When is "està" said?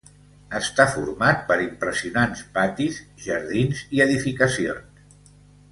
0.59-0.85